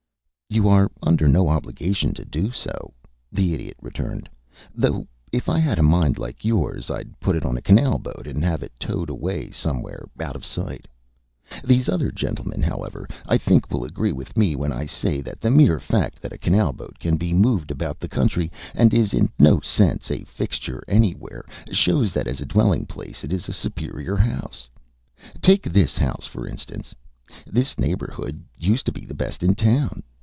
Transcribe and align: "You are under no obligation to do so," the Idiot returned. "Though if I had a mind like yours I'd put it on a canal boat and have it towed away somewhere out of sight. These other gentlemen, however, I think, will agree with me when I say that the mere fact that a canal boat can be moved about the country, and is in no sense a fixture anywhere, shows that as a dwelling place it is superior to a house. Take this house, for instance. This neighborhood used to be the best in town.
"You 0.53 0.67
are 0.67 0.91
under 1.01 1.29
no 1.29 1.47
obligation 1.47 2.13
to 2.13 2.25
do 2.25 2.51
so," 2.51 2.93
the 3.31 3.53
Idiot 3.53 3.77
returned. 3.81 4.27
"Though 4.75 5.07
if 5.31 5.47
I 5.47 5.59
had 5.59 5.79
a 5.79 5.81
mind 5.81 6.17
like 6.19 6.43
yours 6.43 6.91
I'd 6.91 7.17
put 7.21 7.37
it 7.37 7.45
on 7.45 7.55
a 7.55 7.61
canal 7.61 7.97
boat 7.99 8.27
and 8.27 8.43
have 8.43 8.61
it 8.61 8.73
towed 8.77 9.09
away 9.09 9.51
somewhere 9.51 10.09
out 10.19 10.35
of 10.35 10.43
sight. 10.43 10.89
These 11.63 11.87
other 11.87 12.11
gentlemen, 12.11 12.61
however, 12.61 13.07
I 13.25 13.37
think, 13.37 13.71
will 13.71 13.85
agree 13.85 14.11
with 14.11 14.35
me 14.35 14.57
when 14.57 14.73
I 14.73 14.87
say 14.87 15.21
that 15.21 15.39
the 15.39 15.49
mere 15.49 15.79
fact 15.79 16.21
that 16.21 16.33
a 16.33 16.37
canal 16.37 16.73
boat 16.73 16.99
can 16.99 17.15
be 17.15 17.33
moved 17.33 17.71
about 17.71 18.01
the 18.01 18.09
country, 18.09 18.51
and 18.75 18.93
is 18.93 19.13
in 19.13 19.29
no 19.39 19.61
sense 19.61 20.11
a 20.11 20.25
fixture 20.25 20.83
anywhere, 20.85 21.45
shows 21.71 22.11
that 22.11 22.27
as 22.27 22.41
a 22.41 22.45
dwelling 22.45 22.85
place 22.85 23.23
it 23.23 23.31
is 23.31 23.45
superior 23.55 24.17
to 24.17 24.21
a 24.23 24.25
house. 24.25 24.67
Take 25.39 25.63
this 25.71 25.97
house, 25.97 26.25
for 26.25 26.45
instance. 26.45 26.93
This 27.47 27.79
neighborhood 27.79 28.43
used 28.57 28.85
to 28.87 28.91
be 28.91 29.05
the 29.05 29.13
best 29.13 29.43
in 29.43 29.55
town. 29.55 30.03